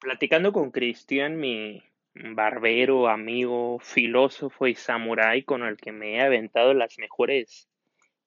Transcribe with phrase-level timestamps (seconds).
[0.00, 1.82] Platicando con Cristian, mi
[2.14, 7.68] barbero, amigo, filósofo y samurái con el que me he aventado las mejores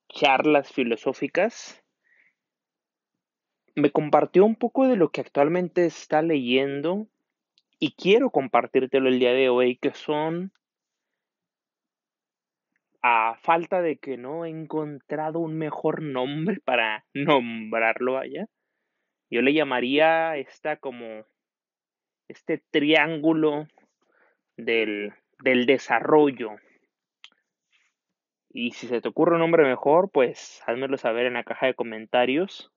[0.07, 1.83] charlas filosóficas,
[3.73, 7.07] me compartió un poco de lo que actualmente está leyendo
[7.80, 10.54] y quiero compartírtelo el día de hoy, que son,
[13.02, 18.46] a falta de que no he encontrado un mejor nombre para nombrarlo allá,
[19.32, 21.26] yo le llamaría esta como
[22.34, 23.68] este triángulo
[24.58, 26.56] del, del desarrollo.
[28.50, 31.76] Y si se te ocurre un nombre mejor, pues házmelo saber en la caja de
[31.76, 32.72] comentarios.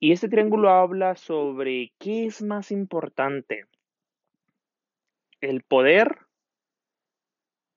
[0.00, 3.66] Y este triángulo habla sobre qué es más importante,
[5.40, 6.18] el poder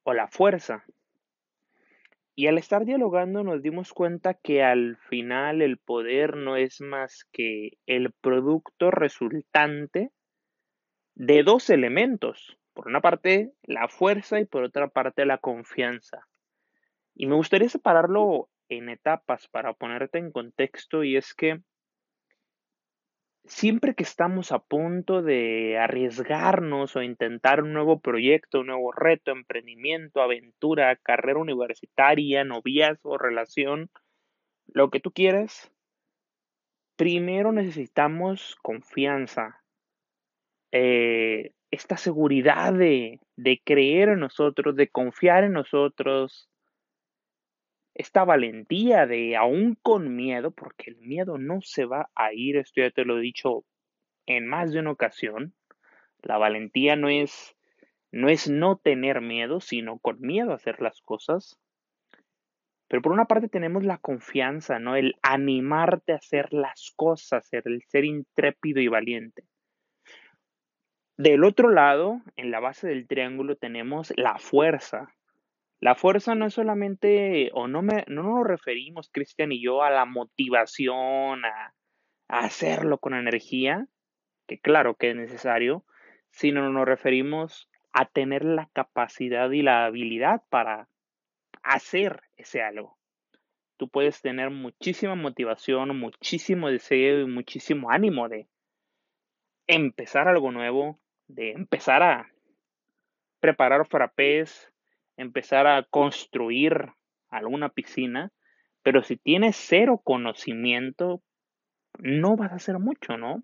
[0.03, 0.85] o la fuerza.
[2.35, 7.25] Y al estar dialogando nos dimos cuenta que al final el poder no es más
[7.31, 10.11] que el producto resultante
[11.15, 12.57] de dos elementos.
[12.73, 16.27] Por una parte, la fuerza y por otra parte, la confianza.
[17.15, 21.61] Y me gustaría separarlo en etapas para ponerte en contexto y es que
[23.47, 29.31] siempre que estamos a punto de arriesgarnos o intentar un nuevo proyecto, un nuevo reto,
[29.31, 33.89] emprendimiento, aventura, carrera universitaria, noviazgo, relación,
[34.67, 35.71] lo que tú quieras,
[36.95, 39.61] primero necesitamos confianza,
[40.71, 46.49] eh, esta seguridad de, de creer en nosotros, de confiar en nosotros,
[47.95, 52.81] esta valentía de, aún con miedo, porque el miedo no se va a ir, esto
[52.81, 53.63] ya te lo he dicho
[54.25, 55.53] en más de una ocasión,
[56.21, 57.55] la valentía no es
[58.11, 61.59] no es no tener miedo, sino con miedo hacer las cosas.
[62.87, 64.95] Pero por una parte tenemos la confianza, ¿no?
[64.95, 69.43] El animarte a hacer las cosas, el ser intrépido y valiente.
[71.17, 75.14] Del otro lado, en la base del triángulo tenemos la fuerza,
[75.85, 79.91] la fuerza no es solamente, o no, me, no nos referimos, Cristian y yo, a
[79.91, 81.75] la motivación, a,
[82.27, 83.85] hacerlo con energía,
[84.47, 85.85] que claro que es necesario,
[86.31, 90.89] sino nos referimos a tener la capacidad y la habilidad para
[91.61, 92.97] hacer ese algo.
[93.77, 98.47] Tú puedes tener muchísima motivación, muchísimo deseo y muchísimo ánimo de
[99.67, 102.31] empezar algo nuevo, de empezar a
[103.39, 104.71] preparar frappés,
[105.17, 106.89] empezar a construir
[107.29, 108.31] alguna piscina,
[108.83, 111.21] pero si tienes cero conocimiento,
[111.99, 113.43] no vas a hacer mucho, ¿no?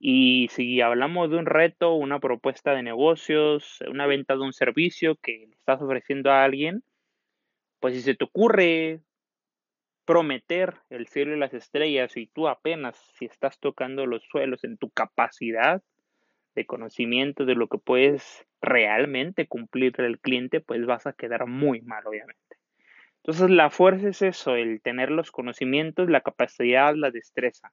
[0.00, 5.16] Y si hablamos de un reto, una propuesta de negocios, una venta de un servicio
[5.16, 6.84] que estás ofreciendo a alguien,
[7.80, 9.00] pues si se te ocurre
[10.04, 14.78] prometer el cielo y las estrellas y tú apenas si estás tocando los suelos en
[14.78, 15.82] tu capacidad
[16.58, 21.80] de conocimiento de lo que puedes realmente cumplirle al cliente, pues vas a quedar muy
[21.82, 22.56] mal, obviamente.
[23.22, 27.72] Entonces, la fuerza es eso, el tener los conocimientos, la capacidad, la destreza.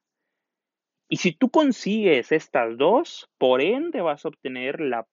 [1.08, 5.06] Y si tú consigues estas dos, por ende vas a obtener la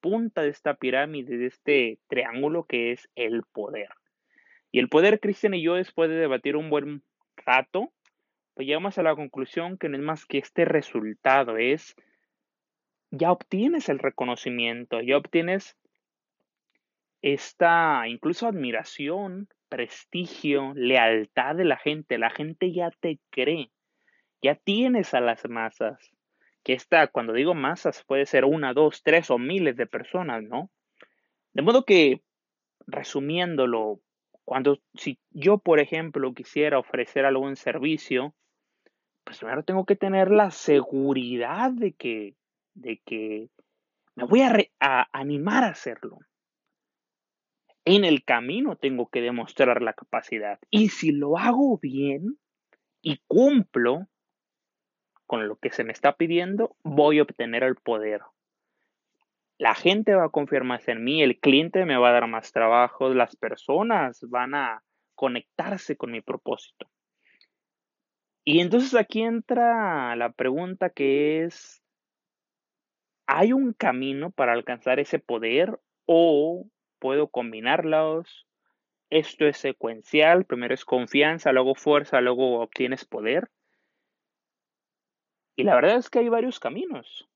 [0.00, 3.90] punta de esta pirámide, de este triángulo que es el poder.
[4.72, 7.02] Y el poder, Cristian y yo, después de debatir un buen
[7.36, 7.92] rato,
[8.54, 11.94] pues llegamos a la conclusión que no es más que este resultado, es
[13.10, 15.76] ya obtienes el reconocimiento, ya obtienes
[17.22, 22.18] esta incluso admiración, prestigio, lealtad de la gente.
[22.18, 23.70] La gente ya te cree,
[24.42, 26.10] ya tienes a las masas.
[26.62, 30.70] Que esta, cuando digo masas, puede ser una, dos, tres o miles de personas, ¿no?
[31.54, 32.22] De modo que,
[32.86, 34.00] resumiéndolo,
[34.44, 38.34] cuando si yo, por ejemplo, quisiera ofrecer algún servicio,
[39.24, 42.34] pues primero tengo que tener la seguridad de que
[42.78, 43.48] de que
[44.14, 44.42] me voy
[44.80, 46.18] a, animar a hacerlo.
[47.84, 50.58] En el camino tengo que demostrar la capacidad.
[50.70, 52.38] Y si lo hago bien
[53.00, 54.08] y cumplo
[55.26, 58.22] con lo que se me está pidiendo, voy a obtener el poder.
[59.56, 62.52] La gente va a confiar más en mí, el cliente me va a dar más
[62.52, 64.82] trabajo, las personas van a
[65.14, 66.88] conectarse con mi propósito.
[68.44, 71.82] Y entonces aquí entra la pregunta que es,
[73.30, 76.64] ¿Hay un camino para alcanzar ese poder o
[76.98, 78.48] puedo combinarlos?
[79.10, 83.50] Esto es secuencial, primero es confianza, luego fuerza, luego obtienes poder.
[85.56, 87.28] Y la verdad es que hay varios caminos.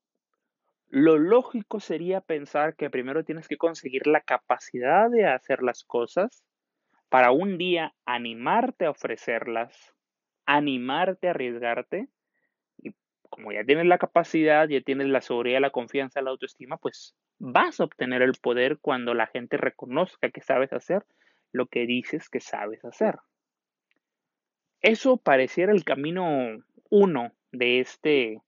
[0.89, 6.43] Lo lógico sería pensar que primero tienes que conseguir la capacidad de hacer las cosas
[7.11, 9.95] para un día animarte a ofrecerlas,
[10.47, 12.09] animarte a arriesgarte
[13.33, 17.81] como ya tienes la capacidad, ya tienes la seguridad, la confianza, la autoestima, pues vas
[17.81, 21.03] a obtener el poder cuando la gente reconozca que sabes hacer
[21.51, 23.21] lo que dices que sabes hacer.
[24.83, 28.43] Eso pareciera el camino uno de este,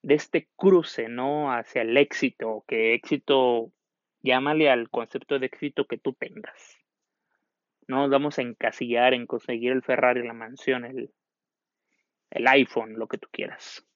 [0.00, 1.52] de este cruce, ¿no?
[1.52, 3.72] Hacia el éxito, que éxito,
[4.22, 6.78] llámale al concepto de éxito que tú tengas.
[7.86, 11.12] No nos vamos a encasillar en conseguir el Ferrari, la mansión, el,
[12.30, 13.87] el iPhone, lo que tú quieras.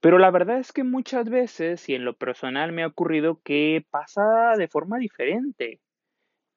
[0.00, 3.84] Pero la verdad es que muchas veces, y en lo personal me ha ocurrido que
[3.90, 5.80] pasa de forma diferente.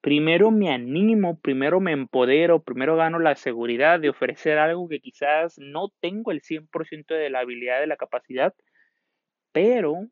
[0.00, 5.58] Primero me animo, primero me empodero, primero gano la seguridad de ofrecer algo que quizás
[5.58, 8.54] no tengo el 100% de la habilidad, de la capacidad,
[9.52, 10.08] pero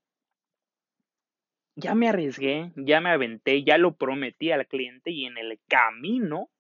[1.77, 6.51] ya me arriesgué, ya me aventé, ya lo prometí al cliente y en el camino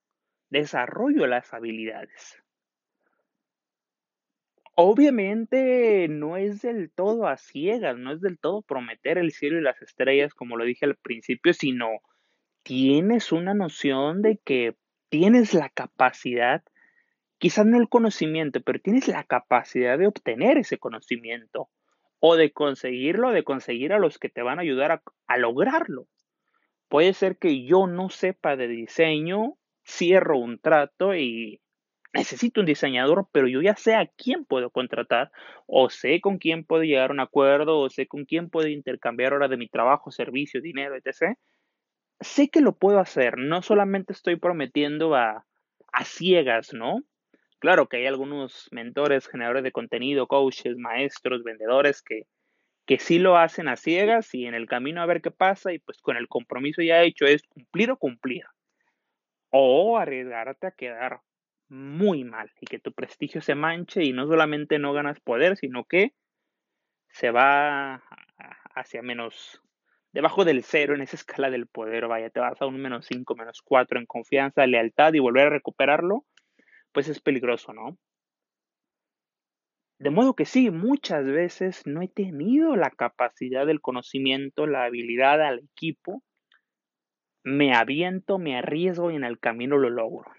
[0.51, 2.40] desarrollo las habilidades.
[4.75, 9.63] Obviamente no es del todo a ciegas, no es del todo prometer el cielo y
[9.63, 11.89] las estrellas, como lo dije al principio, sino
[12.63, 14.77] tienes una noción de que
[15.09, 16.63] tienes la capacidad,
[17.39, 21.69] quizás no el conocimiento, pero tienes la capacidad de obtener ese conocimiento
[22.21, 26.07] o de conseguirlo, de conseguir a los que te van a ayudar a, a lograrlo.
[26.89, 31.61] Puede ser que yo no sepa de diseño, cierro un trato y
[32.13, 35.31] necesito un diseñador, pero yo ya sé a quién puedo contratar,
[35.67, 39.33] o sé con quién puedo llegar a un acuerdo, o sé con quién puedo intercambiar
[39.33, 41.37] hora de mi trabajo, servicio, dinero, etc.
[42.21, 45.47] Sé que lo puedo hacer, no solamente estoy prometiendo a,
[45.93, 47.03] a ciegas, ¿no?
[47.59, 52.23] Claro que hay algunos mentores, generadores de contenido, coaches, maestros, vendedores que,
[52.87, 55.79] que sí lo hacen a ciegas y en el camino a ver qué pasa y
[55.79, 58.45] pues con el compromiso ya hecho es cumplir o cumplir.
[59.51, 61.21] O arriesgarte a quedar
[61.71, 65.85] muy mal y que tu prestigio se manche y no solamente no ganas poder, sino
[65.85, 66.13] que
[67.09, 68.03] se va
[68.75, 69.63] hacia menos,
[70.13, 73.35] debajo del cero en esa escala del poder, vaya, te vas a un menos 5,
[73.37, 76.27] menos 4 en confianza, lealtad y volver a recuperarlo,
[76.93, 77.97] pues es peligroso, ¿no?
[80.01, 85.43] De modo que sí, muchas veces no he tenido la capacidad del conocimiento, la habilidad
[85.43, 86.23] al equipo,
[87.45, 90.31] me aviento, me arriesgo y en el camino lo logro.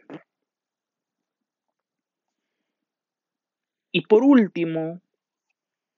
[3.92, 5.02] Y por último,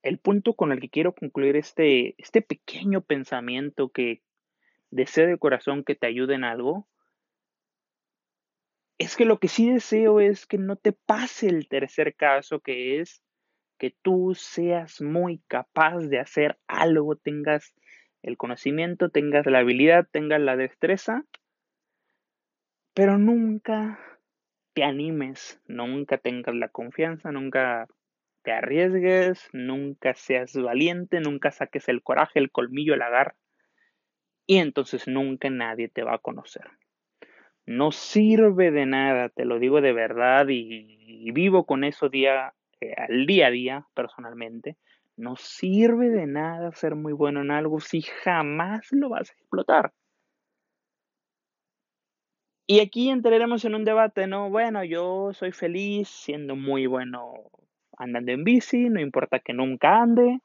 [0.02, 4.22] el punto con el que quiero concluir este, este pequeño pensamiento que
[4.90, 6.88] deseo de corazón que te ayude en algo,
[8.98, 13.00] es que lo que sí deseo es que no te pase el tercer caso, que
[13.00, 13.24] es
[13.78, 17.74] que tú seas muy capaz de hacer algo, tengas
[18.22, 21.26] el conocimiento, tengas la habilidad, tengas la destreza,
[22.94, 24.00] pero nunca
[24.74, 27.88] te animes, nunca tengas la confianza, nunca
[28.44, 33.36] te arriesgues, nunca seas valiente, nunca saques el coraje, el colmillo, el agar,
[34.46, 36.64] y entonces nunca nadie te va a conocer.
[37.66, 42.94] No sirve de nada, te lo digo de verdad y, vivo con eso día eh,
[42.98, 44.78] al día a día personalmente.
[45.16, 49.94] No sirve de nada ser muy bueno en algo si jamás lo vas a explotar.
[52.66, 54.50] Y aquí entraremos en un debate, ¿no?
[54.50, 57.34] Bueno, yo soy feliz siendo muy bueno
[57.98, 60.40] andando en bici, no importa que nunca ande,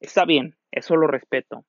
[0.00, 1.64] está bien, eso lo respeto.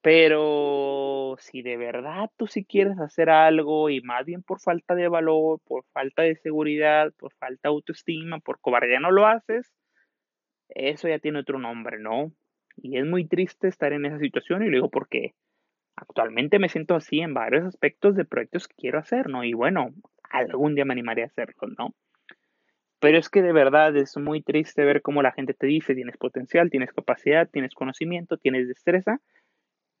[0.00, 5.08] Pero si de verdad tú sí quieres hacer algo y más bien por falta de
[5.08, 9.72] valor, por falta de seguridad, por falta de autoestima, por cobardía no lo haces,
[10.68, 12.32] eso ya tiene otro nombre, ¿no?
[12.76, 15.34] Y es muy triste estar en esa situación y lo digo porque
[15.96, 19.44] Actualmente me siento así en varios aspectos de proyectos que quiero hacer, ¿no?
[19.44, 19.94] Y bueno,
[20.30, 21.94] algún día me animaré a hacerlo, ¿no?
[23.00, 26.16] Pero es que de verdad es muy triste ver cómo la gente te dice, tienes
[26.16, 29.20] potencial, tienes capacidad, tienes conocimiento, tienes destreza,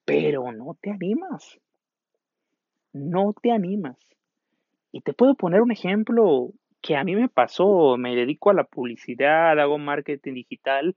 [0.04, 1.58] pero no te animas.
[2.92, 3.96] No te animas.
[4.92, 6.50] Y te puedo poner un ejemplo
[6.80, 7.96] que a mí me pasó.
[7.98, 10.94] Me dedico a la publicidad, hago marketing digital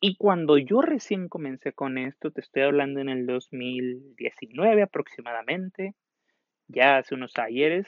[0.00, 5.94] y cuando yo recién comencé con esto, te estoy hablando en el 2019 aproximadamente,
[6.68, 7.86] ya hace unos ayeres,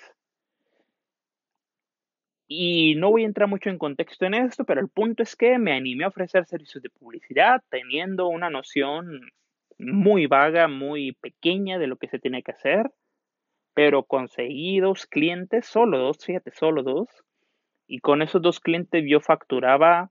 [2.50, 5.58] y no voy a entrar mucho en contexto en esto, pero el punto es que
[5.58, 9.20] me animé a ofrecer servicios de publicidad teniendo una noción
[9.78, 12.90] muy vaga, muy pequeña de lo que se tiene que hacer,
[13.74, 17.08] pero conseguí dos clientes, solo dos, fíjate, solo dos,
[17.86, 20.10] y con esos dos clientes yo facturaba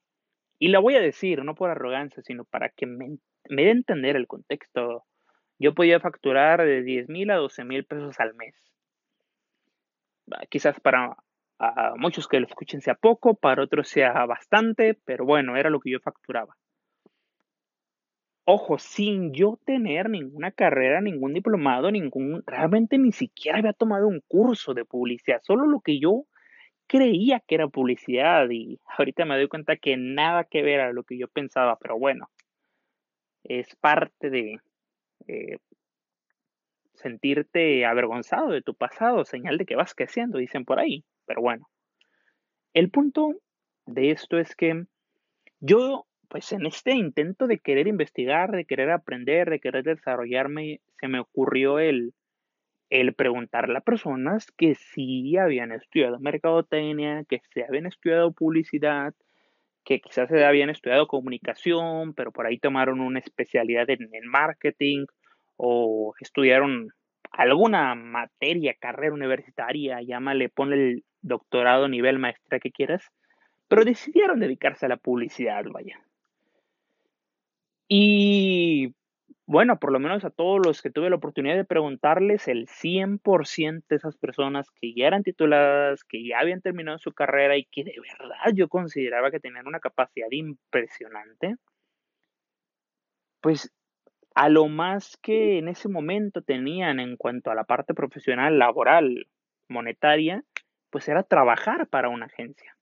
[0.60, 3.18] y la voy a decir, no por arrogancia, sino para que me,
[3.50, 5.06] me dé a entender el contexto.
[5.60, 8.56] Yo podía facturar de 10 mil a 12 mil pesos al mes.
[10.32, 11.16] Ah, quizás para
[11.60, 15.80] A muchos que lo escuchen sea poco, para otros sea bastante, pero bueno, era lo
[15.80, 16.56] que yo facturaba.
[18.46, 24.22] Ojo, sin yo tener ninguna carrera, ningún diplomado, ningún, realmente ni siquiera había tomado un
[24.28, 26.24] curso de publicidad, solo lo que yo
[26.88, 31.04] creía que era publicidad y ahorita me doy cuenta que nada que ver a lo
[31.04, 32.30] que yo pensaba, pero bueno,
[33.44, 34.60] es parte de
[35.28, 35.58] eh,
[36.96, 41.70] sentirte avergonzado de tu pasado, señal de que vas creciendo, dicen por ahí, pero bueno.
[42.74, 43.36] El punto
[43.86, 44.86] de esto es que
[45.60, 51.08] yo, pues en este intento de querer investigar, de querer aprender, de querer desarrollarme, se
[51.08, 52.14] me ocurrió el
[52.90, 59.14] el preguntarle a personas que sí habían estudiado mercadotecnia, que se habían estudiado publicidad,
[59.84, 65.06] que quizás se habían estudiado comunicación, pero por ahí tomaron una especialidad en, marketing
[65.56, 66.90] o estudiaron
[67.32, 73.04] alguna materia, carrera universitaria, llámale, ponle el doctorado, nivel maestra que quieras,
[73.68, 76.02] pero decidieron dedicarse a la publicidad, vaya.
[77.88, 78.94] Y
[79.48, 83.86] bueno, por lo menos a todos los que tuve la oportunidad de preguntarles, el 100%
[83.90, 87.86] de esas personas que ya eran tituladas, que ya habían terminado su carrera y que
[87.86, 91.56] de verdad yo consideraba que tenían una capacidad impresionante,
[93.42, 93.72] pues
[94.36, 99.28] a lo más que en ese momento tenían en cuanto a la parte profesional, laboral,
[99.70, 100.44] monetaria,
[100.92, 102.77] pues era trabajar para una agencia.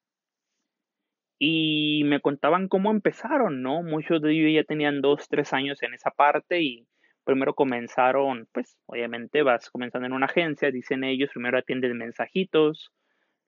[1.37, 3.83] Y me contaban cómo empezaron, ¿no?
[3.83, 6.87] Muchos de ellos ya tenían dos, tres años en esa parte y
[7.25, 12.91] primero comenzaron, pues obviamente vas comenzando en una agencia, dicen ellos, primero atiendes mensajitos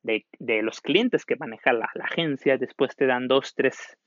[0.02, 3.98] de, los clientes que maneja la, agencia, después te dan dos, tres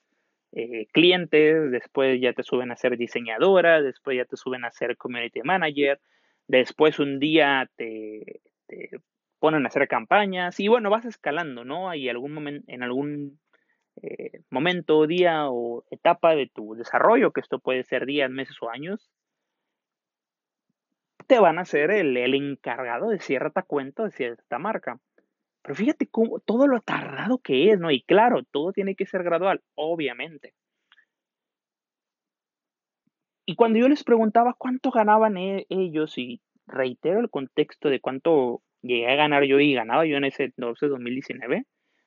[0.53, 4.97] eh, clientes, después ya te suben a ser diseñadora, después ya te suben a ser
[4.97, 6.01] community manager,
[6.49, 8.91] después un día te, te
[9.39, 11.95] ponen a hacer campañas y bueno, vas escalando, ¿no?
[11.95, 13.39] Y algún momento, en algún
[14.02, 18.71] eh, momento, día o etapa de tu desarrollo, que esto puede ser días, meses o
[18.71, 19.11] años,
[21.26, 24.99] te van a ser el, encargado de cierta cuenta, de cierta marca.
[25.62, 27.90] Pero fíjate cómo todo lo tardado que es, ¿no?
[27.90, 30.54] Y claro, todo tiene que ser gradual, obviamente.
[33.47, 38.62] Y cuando yo les preguntaba cuánto ganaban e, ellos, y reitero el contexto de cuánto
[38.80, 41.64] llegué a ganar yo y ganaba yo en ese 2019,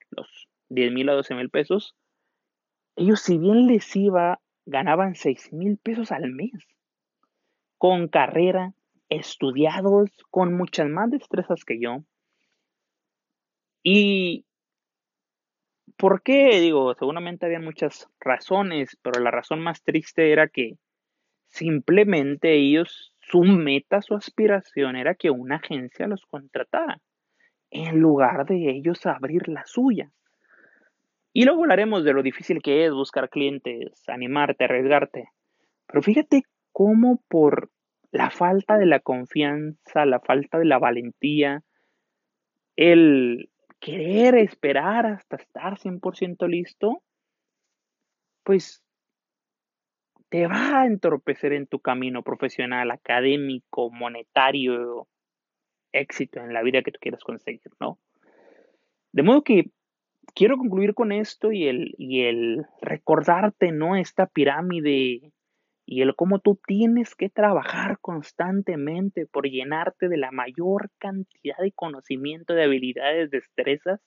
[0.09, 1.95] los 10 mil a 12 mil pesos,
[2.95, 6.67] ellos si bien les iba, ganaban 6 mil pesos al mes,
[7.77, 8.73] con carrera,
[9.09, 12.03] estudiados, con muchas más destrezas que yo.
[13.83, 14.45] Y
[15.97, 16.59] ¿por qué?
[16.59, 20.77] Digo, seguramente había muchas razones, pero la razón más triste era que
[21.47, 26.99] simplemente ellos, su meta, su aspiración era que una agencia los contratara,
[27.69, 30.11] en lugar de ellos abrir la suya.
[31.33, 35.29] Y luego hablaremos de lo difícil que es buscar clientes, animarte, arriesgarte.
[35.87, 37.71] Pero fíjate cómo por
[38.11, 41.63] la falta de la confianza, la falta de la valentía,
[42.75, 43.49] el
[43.79, 47.01] querer esperar hasta estar 100% listo,
[48.43, 48.83] pues
[50.29, 55.07] te va a entorpecer en tu camino profesional, académico, monetario,
[55.91, 57.99] éxito en la vida que tú quieras conseguir, ¿no?
[59.11, 59.71] De modo que
[60.35, 63.95] quiero concluir con esto y el, y el recordarte, ¿no?
[63.95, 65.31] Esta pirámide
[65.85, 71.71] y el cómo tú tienes que trabajar constantemente por llenarte de la mayor cantidad de
[71.73, 74.01] conocimiento, de habilidades, destrezas.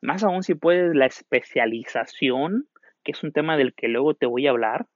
[0.00, 2.68] Más aún si puedes la especialización,
[3.04, 4.86] que es un tema del que luego te voy a hablar.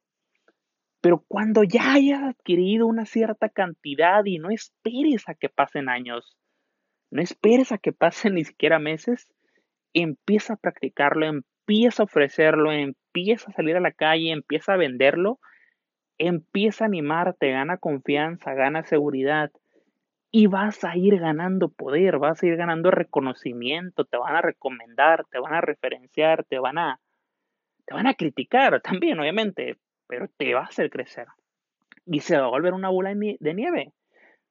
[1.00, 6.36] Pero cuando ya hayas adquirido una cierta cantidad y no esperes a que pasen años,
[7.10, 9.32] no esperes a que pasen ni siquiera meses,
[10.02, 15.38] empieza a practicarlo, empieza a ofrecerlo, empieza a salir a la calle, empieza a venderlo,
[16.18, 19.50] empieza a animarte, gana confianza, gana seguridad
[20.30, 25.24] y vas a ir ganando poder, vas a ir ganando reconocimiento, te van a recomendar,
[25.30, 27.00] te van a referenciar, te van a
[27.86, 29.76] te van a criticar también, obviamente,
[30.06, 31.26] pero te va a hacer crecer.
[32.04, 33.92] Y se va a volver una bola de nieve.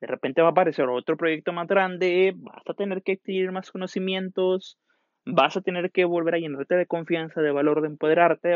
[0.01, 3.71] De repente va a aparecer otro proyecto más grande, vas a tener que adquirir más
[3.71, 4.77] conocimientos,
[5.25, 8.53] vas a tener que volver a llenarte de confianza, de valor, de empoderarte,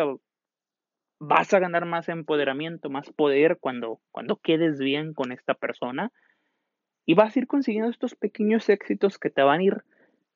[1.20, 6.12] vas a ganar más empoderamiento, más poder cuando, cuando quedes bien con esta persona
[7.06, 9.84] y vas a ir consiguiendo estos pequeños éxitos que te van a ir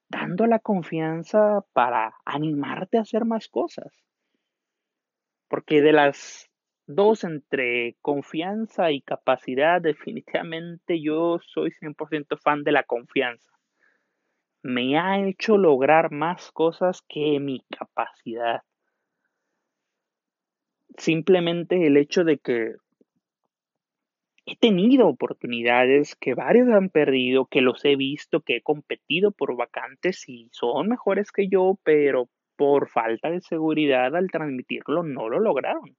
[0.09, 3.93] dando la confianza para animarte a hacer más cosas.
[5.47, 6.49] Porque de las
[6.87, 13.52] dos entre confianza y capacidad, definitivamente yo soy 100% fan de la confianza
[14.63, 18.61] me ha hecho lograr más cosas que mi capacidad.
[20.97, 22.75] Simplemente el hecho de que
[24.45, 29.55] he tenido oportunidades que varios han perdido, que los he visto, que he competido por
[29.55, 35.39] vacantes y son mejores que yo, pero por falta de seguridad al transmitirlo no lo
[35.39, 35.95] lograron.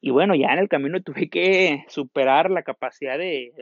[0.00, 3.52] Y bueno, ya en el camino tuve que superar la capacidad de,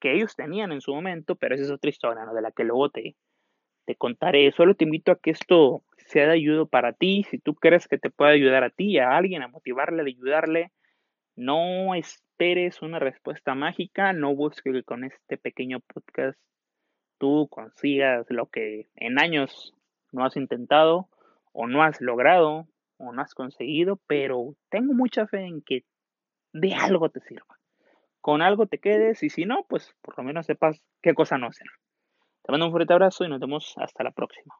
[0.00, 2.34] que ellos tenían en su momento, pero esa es otra historia, ¿no?
[2.34, 3.16] De la que luego te,
[3.84, 4.52] te contaré.
[4.52, 7.24] Solo te invito a que esto sea de ayuda para ti.
[7.30, 10.72] Si tú crees que te puede ayudar a ti, a alguien, a motivarle, a ayudarle,
[11.36, 14.12] no esperes una respuesta mágica.
[14.12, 16.38] No busques que con este pequeño podcast
[17.18, 19.74] tú consigas lo que en años
[20.12, 21.08] no has intentado
[21.52, 22.66] o no has logrado
[22.98, 25.84] o no has conseguido, pero tengo mucha fe en que
[26.52, 27.53] de algo te sirva
[28.24, 31.48] con algo te quedes y si no, pues por lo menos sepas qué cosa no
[31.48, 31.66] hacer.
[32.42, 34.54] Te mando un fuerte abrazo y nos vemos hasta la próxima.